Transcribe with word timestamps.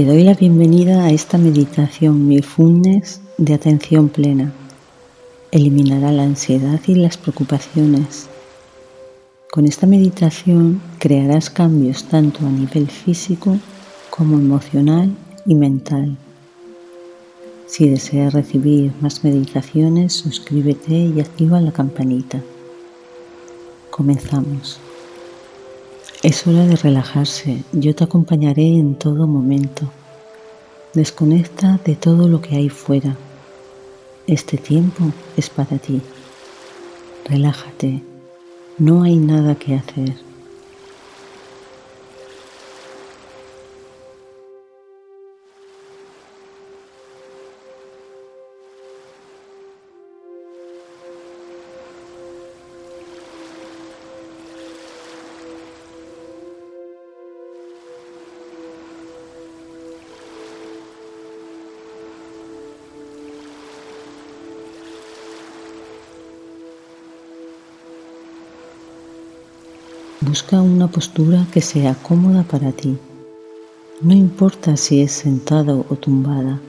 Te 0.00 0.06
doy 0.06 0.24
la 0.24 0.32
bienvenida 0.32 1.04
a 1.04 1.10
esta 1.10 1.36
meditación 1.36 2.26
mindfulness 2.26 3.20
de 3.36 3.52
atención 3.52 4.08
plena. 4.08 4.50
Eliminará 5.50 6.10
la 6.10 6.22
ansiedad 6.22 6.80
y 6.86 6.94
las 6.94 7.18
preocupaciones. 7.18 8.30
Con 9.52 9.66
esta 9.66 9.86
meditación 9.86 10.80
crearás 10.98 11.50
cambios 11.50 12.04
tanto 12.04 12.46
a 12.46 12.50
nivel 12.50 12.88
físico 12.88 13.58
como 14.08 14.38
emocional 14.38 15.14
y 15.44 15.54
mental. 15.54 16.16
Si 17.66 17.86
deseas 17.86 18.32
recibir 18.32 18.92
más 19.02 19.22
meditaciones, 19.22 20.14
suscríbete 20.14 20.94
y 20.94 21.20
activa 21.20 21.60
la 21.60 21.72
campanita. 21.72 22.40
Comenzamos. 23.90 24.80
Es 26.22 26.46
hora 26.46 26.66
de 26.66 26.76
relajarse, 26.76 27.64
yo 27.72 27.94
te 27.94 28.04
acompañaré 28.04 28.76
en 28.76 28.94
todo 28.94 29.26
momento. 29.26 29.90
Desconecta 30.92 31.80
de 31.82 31.96
todo 31.96 32.28
lo 32.28 32.42
que 32.42 32.56
hay 32.56 32.68
fuera. 32.68 33.16
Este 34.26 34.58
tiempo 34.58 35.12
es 35.38 35.48
para 35.48 35.78
ti. 35.78 36.02
Relájate, 37.24 38.02
no 38.76 39.02
hay 39.02 39.16
nada 39.16 39.54
que 39.54 39.76
hacer. 39.76 40.29
Busca 70.30 70.62
una 70.62 70.86
postura 70.86 71.44
que 71.52 71.60
sea 71.60 71.96
cómoda 71.96 72.44
para 72.44 72.70
ti. 72.70 72.96
No 74.00 74.14
importa 74.14 74.76
si 74.76 75.00
es 75.00 75.10
sentado 75.10 75.84
o 75.88 75.96
tumbada, 75.96 76.60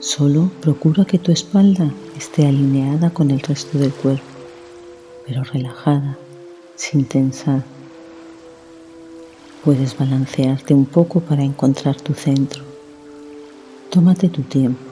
solo 0.00 0.50
procura 0.62 1.04
que 1.04 1.18
tu 1.18 1.30
espalda 1.30 1.92
esté 2.16 2.46
alineada 2.46 3.10
con 3.10 3.30
el 3.30 3.40
resto 3.40 3.76
del 3.76 3.92
cuerpo, 3.92 4.24
pero 5.26 5.44
relajada, 5.44 6.16
sin 6.76 7.04
tensar. 7.04 7.62
Puedes 9.62 9.94
balancearte 9.98 10.72
un 10.72 10.86
poco 10.86 11.20
para 11.20 11.42
encontrar 11.42 12.00
tu 12.00 12.14
centro. 12.14 12.62
Tómate 13.90 14.30
tu 14.30 14.40
tiempo. 14.40 14.87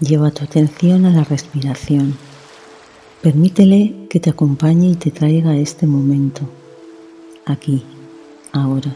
Lleva 0.00 0.32
tu 0.32 0.44
atención 0.44 1.06
a 1.06 1.10
la 1.10 1.24
respiración. 1.24 2.16
Permítele 3.22 4.06
que 4.10 4.20
te 4.20 4.30
acompañe 4.30 4.88
y 4.88 4.96
te 4.96 5.10
traiga 5.10 5.50
a 5.50 5.56
este 5.56 5.86
momento, 5.86 6.42
aquí, 7.46 7.84
ahora. 8.52 8.92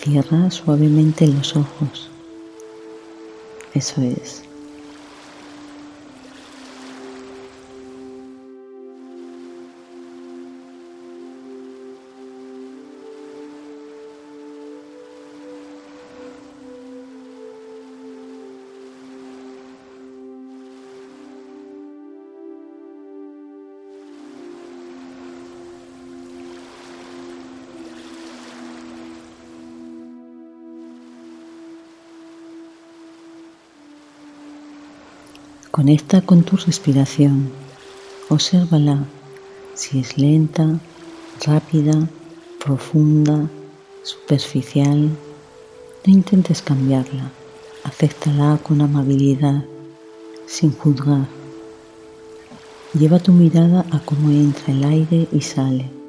Cierra 0.00 0.50
suavemente 0.50 1.26
los 1.26 1.56
ojos. 1.56 2.10
Eso 3.72 4.02
es. 4.02 4.43
Conecta 35.74 36.20
con 36.20 36.44
tu 36.44 36.56
respiración. 36.56 37.50
Obsérvala 38.28 39.06
si 39.74 39.98
es 39.98 40.16
lenta, 40.16 40.78
rápida, 41.44 42.08
profunda, 42.64 43.50
superficial. 44.04 45.10
No 46.06 46.12
intentes 46.12 46.62
cambiarla. 46.62 47.28
Acéptala 47.82 48.60
con 48.62 48.82
amabilidad, 48.82 49.64
sin 50.46 50.70
juzgar. 50.70 51.26
Lleva 52.92 53.18
tu 53.18 53.32
mirada 53.32 53.84
a 53.90 53.98
cómo 53.98 54.30
entra 54.30 54.72
el 54.72 54.84
aire 54.84 55.26
y 55.32 55.40
sale. 55.40 56.03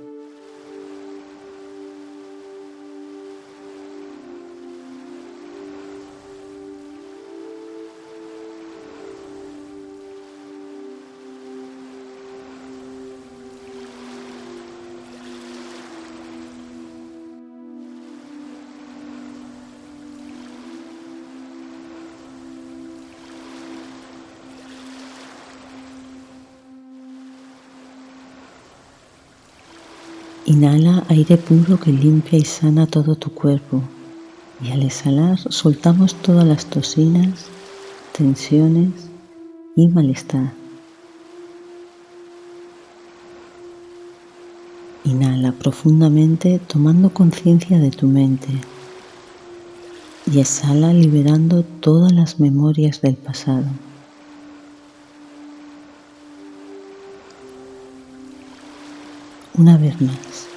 Inhala 30.47 31.03
aire 31.09 31.37
puro 31.37 31.79
que 31.79 31.91
limpia 31.91 32.37
y 32.37 32.45
sana 32.45 32.85
todo 32.85 33.15
tu 33.15 33.31
cuerpo. 33.31 33.81
Y 34.61 34.71
al 34.71 34.83
exhalar 34.83 35.39
soltamos 35.39 36.13
todas 36.13 36.45
las 36.45 36.67
toxinas, 36.67 37.47
tensiones 38.15 38.91
y 39.75 39.87
malestar. 39.87 40.53
Inhala 45.03 45.51
profundamente 45.51 46.59
tomando 46.59 47.09
conciencia 47.09 47.79
de 47.79 47.89
tu 47.89 48.07
mente 48.07 48.49
y 50.31 50.39
exhala 50.39 50.93
liberando 50.93 51.63
todas 51.63 52.11
las 52.11 52.39
memorias 52.39 53.01
del 53.01 53.15
pasado. 53.15 53.65
Una 59.57 59.77
vez 59.77 60.01
más, 60.01 60.47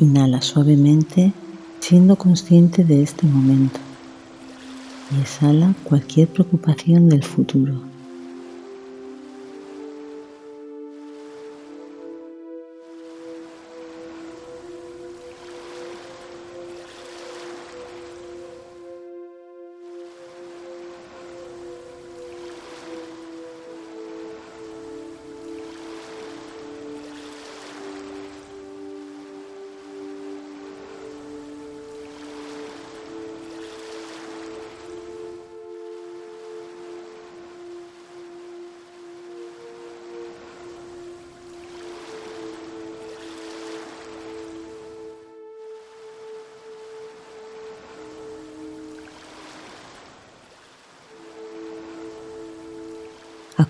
inhala 0.00 0.42
suavemente 0.42 1.32
siendo 1.78 2.16
consciente 2.16 2.82
de 2.82 3.00
este 3.00 3.28
momento 3.28 3.78
y 5.12 5.20
exhala 5.20 5.72
cualquier 5.84 6.26
preocupación 6.26 7.08
del 7.08 7.22
futuro. 7.22 7.91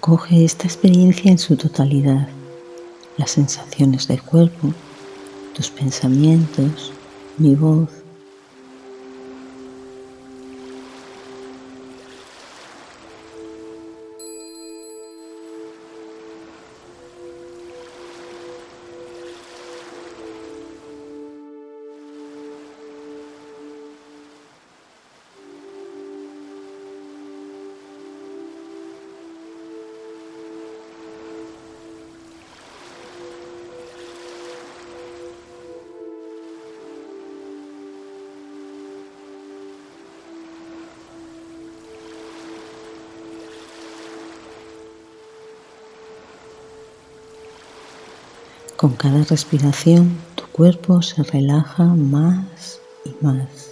Acoge 0.04 0.44
esta 0.44 0.66
experiencia 0.66 1.31
en 1.31 1.38
su 1.38 1.56
totalidad, 1.56 2.26
las 3.19 3.31
sensaciones 3.31 4.08
del 4.08 4.20
cuerpo, 4.20 4.75
tus 5.54 5.70
pensamientos, 5.70 6.93
mi 7.38 7.54
voz, 7.54 7.88
Con 48.82 48.96
cada 48.96 49.23
respiración 49.23 50.19
tu 50.34 50.43
cuerpo 50.50 51.02
se 51.02 51.23
relaja 51.23 51.84
más 51.84 52.81
y 53.05 53.14
más. 53.25 53.72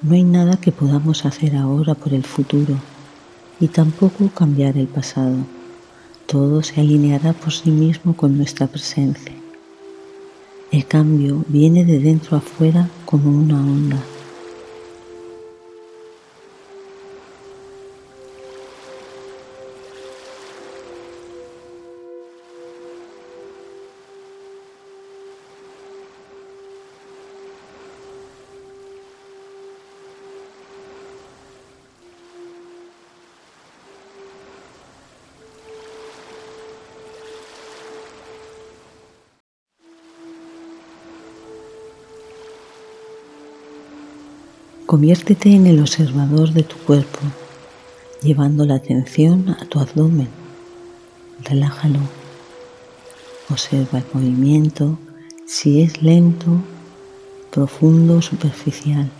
No 0.00 0.14
hay 0.14 0.22
nada 0.22 0.60
que 0.60 0.70
podamos 0.70 1.24
hacer 1.24 1.56
ahora 1.56 1.96
por 1.96 2.14
el 2.14 2.22
futuro 2.22 2.76
y 3.58 3.66
tampoco 3.66 4.28
cambiar 4.28 4.78
el 4.78 4.86
pasado. 4.86 5.38
Todo 6.26 6.62
se 6.62 6.80
alineará 6.80 7.32
por 7.32 7.52
sí 7.52 7.72
mismo 7.72 8.14
con 8.14 8.36
nuestra 8.36 8.68
presencia. 8.68 9.32
El 10.70 10.86
cambio 10.86 11.44
viene 11.48 11.84
de 11.84 11.98
dentro 11.98 12.36
afuera 12.36 12.88
como 13.06 13.28
una 13.30 13.56
onda. 13.56 13.96
Conviértete 44.88 45.50
en 45.50 45.66
el 45.66 45.80
observador 45.80 46.54
de 46.54 46.62
tu 46.62 46.78
cuerpo, 46.78 47.18
llevando 48.22 48.64
la 48.64 48.76
atención 48.76 49.54
a 49.60 49.66
tu 49.66 49.80
abdomen. 49.80 50.28
Relájalo. 51.44 51.98
Observa 53.50 53.98
el 53.98 54.06
movimiento, 54.14 54.98
si 55.46 55.82
es 55.82 56.00
lento, 56.00 56.62
profundo 57.50 58.16
o 58.16 58.22
superficial. 58.22 59.10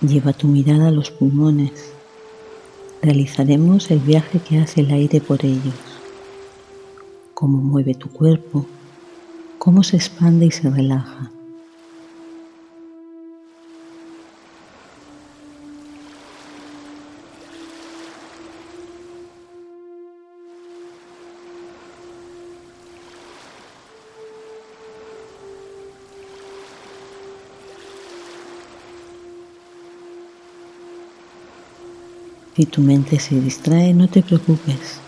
Lleva 0.00 0.32
tu 0.32 0.46
mirada 0.46 0.88
a 0.88 0.92
los 0.92 1.10
pulmones. 1.10 1.92
Realizaremos 3.02 3.90
el 3.90 3.98
viaje 3.98 4.38
que 4.38 4.58
hace 4.58 4.82
el 4.82 4.92
aire 4.92 5.20
por 5.20 5.44
ellos. 5.44 5.74
Cómo 7.34 7.58
mueve 7.58 7.94
tu 7.94 8.08
cuerpo, 8.08 8.64
cómo 9.58 9.82
se 9.82 9.96
expande 9.96 10.46
y 10.46 10.50
se 10.52 10.70
relaja. 10.70 11.32
Si 32.58 32.66
tu 32.66 32.80
mente 32.80 33.20
se 33.20 33.40
distrae, 33.40 33.94
no 33.94 34.08
te 34.08 34.20
preocupes. 34.20 34.98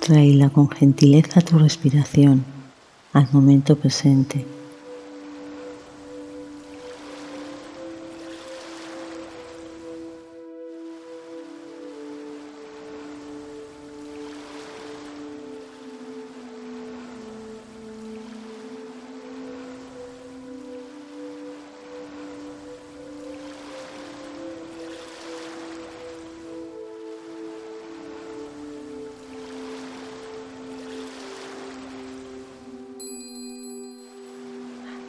Tráela 0.00 0.48
con 0.48 0.70
gentileza 0.70 1.40
a 1.40 1.42
tu 1.42 1.58
respiración, 1.58 2.46
al 3.12 3.28
momento 3.30 3.76
presente. 3.76 4.53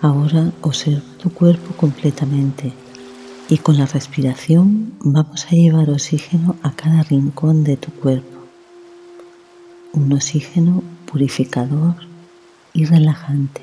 Ahora 0.06 0.52
observa 0.62 1.02
tu 1.18 1.32
cuerpo 1.32 1.76
completamente 1.76 2.72
y 3.50 3.58
con 3.58 3.76
la 3.76 3.88
respiración 3.88 4.94
vamos 5.00 5.48
a 5.48 5.56
llevar 5.56 5.90
oxígeno 5.90 6.56
a 6.62 6.76
cada 6.76 7.02
rincón 7.02 7.64
de 7.64 7.76
tu 7.76 7.92
cuerpo. 7.92 8.38
Un 9.94 10.14
oxígeno 10.14 10.84
purificador 11.08 11.96
y 12.72 12.86
relajante. 12.86 13.62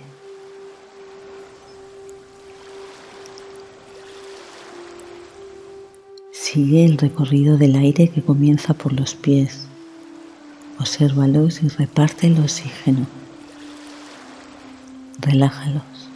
Sigue 6.33 6.85
el 6.85 6.99
recorrido 6.99 7.57
del 7.57 7.77
aire 7.77 8.09
que 8.09 8.21
comienza 8.21 8.75
por 8.75 8.93
los 8.93 9.15
pies. 9.15 9.69
Obsérvalos 10.81 11.63
y 11.63 11.69
reparte 11.69 12.27
el 12.27 12.41
oxígeno. 12.41 13.07
Relájalos. 15.21 16.12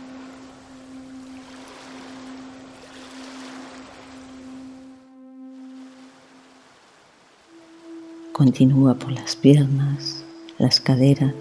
Continúa 8.37 8.93
por 8.93 9.13
las 9.13 9.35
piernas, 9.35 10.23
las 10.59 10.79
caderas, 10.79 11.33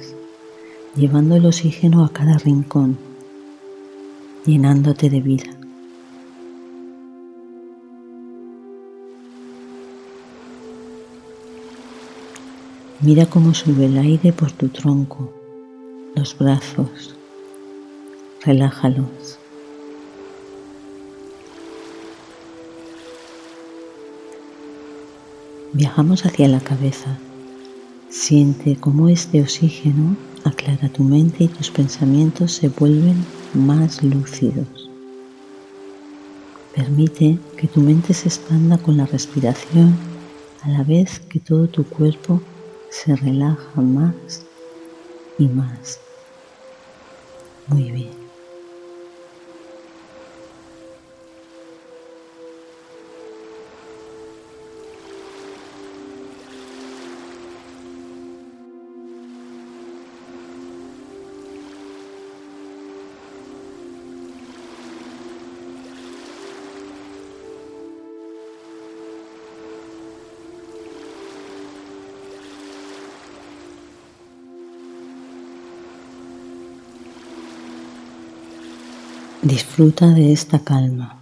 llevando 0.95 1.35
el 1.35 1.45
oxígeno 1.45 2.05
a 2.05 2.13
cada 2.13 2.37
rincón, 2.37 2.97
llenándote 4.45 5.09
de 5.09 5.19
vida. 5.19 5.49
Mira 13.01 13.25
cómo 13.25 13.53
sube 13.53 13.87
el 13.87 13.97
aire 13.97 14.31
por 14.31 14.53
tu 14.53 14.69
tronco, 14.69 15.33
los 16.15 16.37
brazos. 16.37 17.13
Relájalos. 18.45 19.37
Viajamos 25.75 26.25
hacia 26.25 26.47
la 26.47 26.61
cabeza. 26.61 27.17
Siente 28.07 28.77
cómo 28.77 29.09
este 29.09 29.41
oxígeno 29.41 30.15
aclara 30.45 30.87
tu 30.87 31.03
mente 31.03 31.43
y 31.43 31.47
tus 31.49 31.69
pensamientos 31.69 32.53
se 32.53 32.69
vuelven 32.69 33.25
más 33.53 34.01
lúcidos. 34.01 34.89
Permite 36.73 37.37
que 37.57 37.67
tu 37.67 37.81
mente 37.81 38.13
se 38.13 38.29
expanda 38.29 38.77
con 38.77 38.95
la 38.95 39.05
respiración 39.05 39.97
a 40.61 40.69
la 40.69 40.83
vez 40.83 41.19
que 41.19 41.41
todo 41.41 41.67
tu 41.67 41.83
cuerpo 41.83 42.41
se 42.89 43.13
relaja 43.13 43.81
más 43.81 44.45
y 45.37 45.47
más. 45.47 45.99
Muy 47.67 47.91
bien. 47.91 48.24
Disfruta 79.45 80.07
de 80.07 80.33
esta 80.33 80.57
calma. 80.57 81.19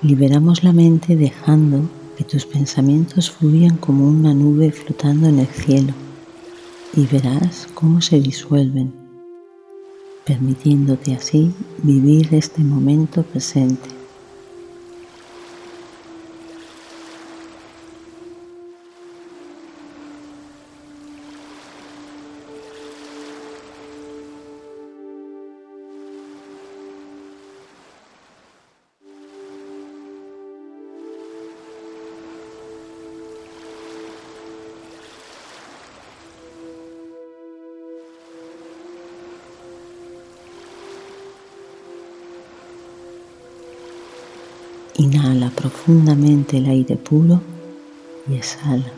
Liberamos 0.00 0.64
la 0.64 0.72
mente 0.72 1.16
dejando 1.16 1.82
que 2.16 2.24
tus 2.24 2.46
pensamientos 2.46 3.30
fluyan 3.30 3.76
como 3.76 4.08
una 4.08 4.32
nube 4.32 4.72
flotando 4.72 5.28
en 5.28 5.40
el 5.40 5.48
cielo 5.48 5.92
y 6.96 7.04
verás 7.04 7.68
cómo 7.74 8.00
se 8.00 8.22
disuelven, 8.22 8.90
permitiéndote 10.24 11.14
así 11.14 11.52
vivir 11.82 12.32
este 12.32 12.64
momento 12.64 13.22
presente. 13.22 13.99
Inhala 45.00 45.48
profundamente 45.48 46.58
el 46.58 46.66
aire 46.66 46.94
puro 46.94 47.40
y 48.28 48.34
exhala. 48.34 48.92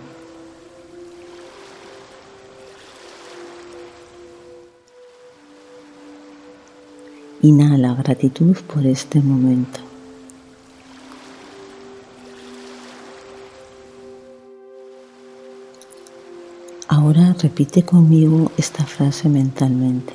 Inhala 7.43 7.95
gratitud 7.95 8.57
por 8.67 8.85
este 8.85 9.21
momento. 9.21 9.79
Ahora 16.89 17.37
repite 17.41 17.85
conmigo 17.85 18.51
esta 18.57 18.85
frase 18.85 19.29
mentalmente. 19.29 20.15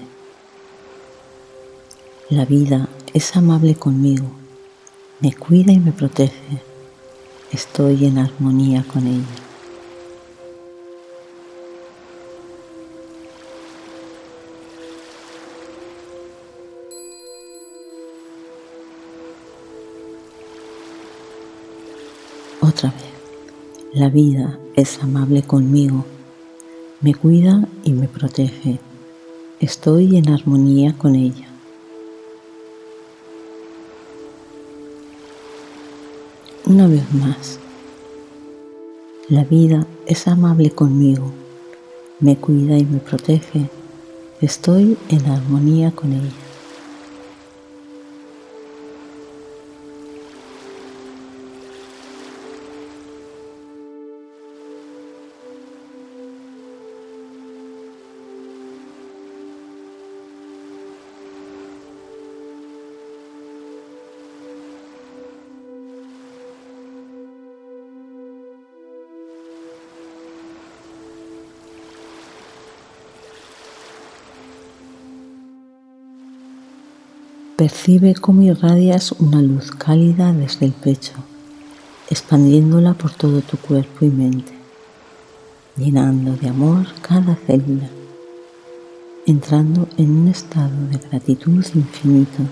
La 2.29 2.43
vida 2.43 2.89
es 3.13 3.37
amable 3.37 3.75
conmigo 3.75 4.46
me 5.19 5.33
cuida 5.33 5.71
y 5.71 5.79
me 5.79 5.91
protege. 5.91 6.61
Estoy 7.51 8.05
en 8.05 8.19
armonía 8.19 8.83
con 8.83 9.07
ella. 9.07 9.23
Otra 22.61 22.91
vez, 22.91 23.93
la 23.93 24.09
vida 24.09 24.59
es 24.75 25.01
amable 25.01 25.41
conmigo, 25.41 26.05
me 27.01 27.15
cuida 27.15 27.67
y 27.83 27.93
me 27.93 28.07
protege. 28.07 28.79
Estoy 29.59 30.17
en 30.17 30.29
armonía 30.29 30.95
con 30.95 31.15
ella. 31.15 31.56
Una 36.67 36.85
vez 36.87 37.13
más. 37.13 37.59
La 39.29 39.45
vida 39.45 39.87
es 40.05 40.27
amable 40.27 40.69
conmigo, 40.71 41.31
me 42.19 42.35
cuida 42.35 42.77
y 42.77 42.83
me 42.83 42.99
protege. 42.99 43.69
Estoy 44.41 44.97
en 45.07 45.25
armonía 45.27 45.91
con 45.91 46.11
ella. 46.11 46.46
Percibe 77.57 78.13
cómo 78.13 78.43
irradias 78.43 79.13
una 79.13 79.41
luz 79.41 79.71
cálida 79.71 80.31
desde 80.31 80.67
el 80.67 80.73
pecho, 80.73 81.13
expandiéndola 82.07 82.93
por 82.93 83.11
todo 83.15 83.41
tu 83.41 83.57
cuerpo 83.57 84.05
y 84.05 84.09
mente, 84.09 84.53
llenando 85.75 86.35
de 86.35 86.49
amor 86.49 86.85
cada 87.01 87.35
célula, 87.47 87.89
entrando 89.25 89.89
en 89.97 90.11
un 90.11 90.27
estado 90.27 90.87
de 90.91 90.99
gratitud 90.99 91.65
infinito. 91.73 92.43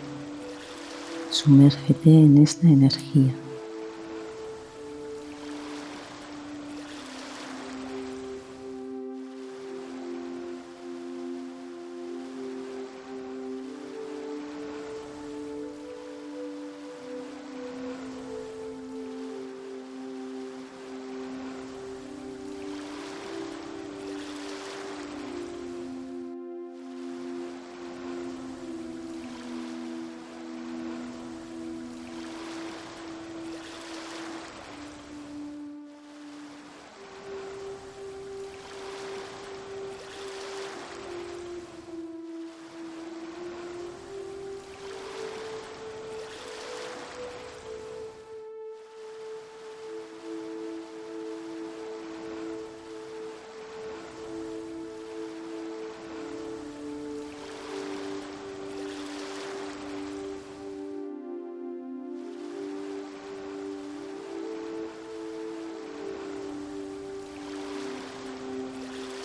Sumérgete 1.30 2.10
en 2.10 2.40
esta 2.40 2.68
energía. 2.68 3.45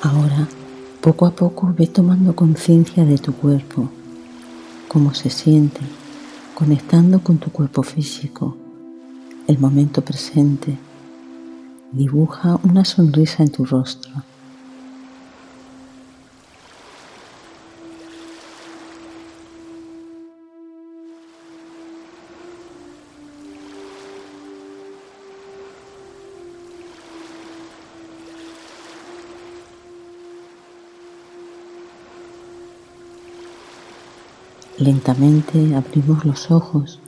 Ahora, 0.02 0.48
poco 1.00 1.26
a 1.26 1.30
poco, 1.30 1.74
ve 1.76 1.86
tomando 1.86 2.34
conciencia 2.34 3.04
de 3.04 3.18
tu 3.18 3.34
cuerpo, 3.34 3.90
cómo 4.88 5.14
se 5.14 5.30
siente, 5.30 5.80
conectando 6.54 7.20
con 7.20 7.38
tu 7.38 7.50
cuerpo 7.50 7.82
físico, 7.82 8.56
el 9.46 9.58
momento 9.58 10.02
presente, 10.02 10.78
Dibuja 11.92 12.60
una 12.62 12.84
sonrisa 12.84 13.42
en 13.42 13.50
tu 13.50 13.64
rostro. 13.64 14.12
Lentamente 34.80 35.74
abrimos 35.76 36.24
los 36.24 36.50
ojos 36.50 37.00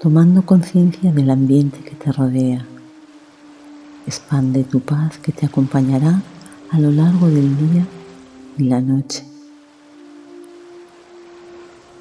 tomando 0.00 0.46
conciencia 0.46 1.12
del 1.12 1.28
ambiente 1.28 1.80
que 1.80 1.94
te 1.94 2.10
rodea. 2.10 2.64
Expande 4.06 4.64
tu 4.64 4.80
paz 4.80 5.18
que 5.18 5.32
te 5.32 5.44
acompañará 5.44 6.22
a 6.70 6.80
lo 6.80 6.90
largo 6.90 7.26
del 7.26 7.54
día 7.58 7.86
y 8.56 8.64
la 8.64 8.80
noche. 8.80 9.26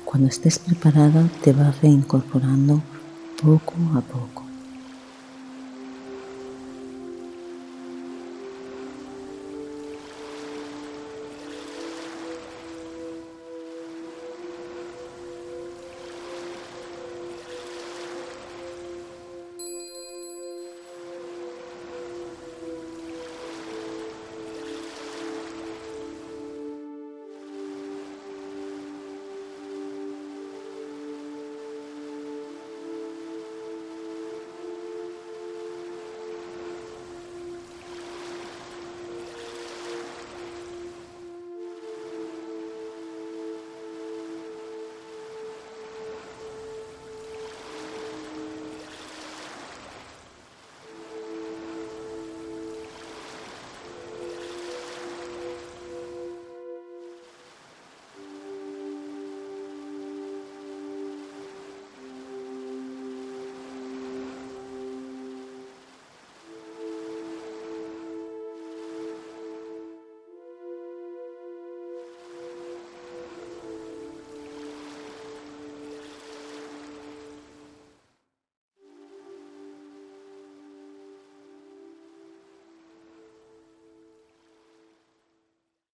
Cuando 0.06 0.30
estés 0.30 0.60
preparada 0.60 1.28
te 1.44 1.52
vas 1.52 1.82
reincorporando 1.82 2.82
poco 3.42 3.74
a 3.96 4.00
poco. 4.00 4.47